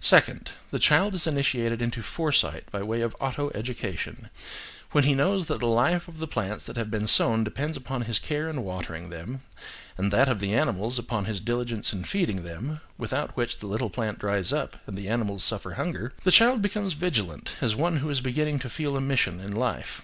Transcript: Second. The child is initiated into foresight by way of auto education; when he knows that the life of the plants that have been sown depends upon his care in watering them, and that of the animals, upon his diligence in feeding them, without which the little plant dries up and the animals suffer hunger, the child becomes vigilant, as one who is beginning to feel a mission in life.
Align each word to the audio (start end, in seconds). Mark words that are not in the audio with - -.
Second. 0.00 0.52
The 0.70 0.78
child 0.78 1.14
is 1.14 1.26
initiated 1.26 1.82
into 1.82 2.00
foresight 2.00 2.64
by 2.72 2.82
way 2.82 3.02
of 3.02 3.14
auto 3.20 3.50
education; 3.54 4.30
when 4.92 5.04
he 5.04 5.14
knows 5.14 5.44
that 5.44 5.60
the 5.60 5.66
life 5.66 6.08
of 6.08 6.20
the 6.20 6.26
plants 6.26 6.64
that 6.64 6.76
have 6.78 6.90
been 6.90 7.06
sown 7.06 7.44
depends 7.44 7.76
upon 7.76 8.00
his 8.08 8.18
care 8.18 8.48
in 8.48 8.64
watering 8.64 9.10
them, 9.10 9.42
and 9.98 10.10
that 10.10 10.26
of 10.26 10.40
the 10.40 10.54
animals, 10.54 10.98
upon 10.98 11.26
his 11.26 11.42
diligence 11.42 11.92
in 11.92 12.02
feeding 12.04 12.44
them, 12.44 12.80
without 12.96 13.36
which 13.36 13.58
the 13.58 13.66
little 13.66 13.90
plant 13.90 14.18
dries 14.18 14.54
up 14.54 14.78
and 14.86 14.96
the 14.96 15.10
animals 15.10 15.44
suffer 15.44 15.72
hunger, 15.74 16.14
the 16.24 16.32
child 16.32 16.62
becomes 16.62 16.94
vigilant, 16.94 17.50
as 17.60 17.76
one 17.76 17.98
who 17.98 18.08
is 18.08 18.22
beginning 18.22 18.58
to 18.58 18.70
feel 18.70 18.96
a 18.96 19.02
mission 19.02 19.38
in 19.38 19.52
life. 19.52 20.00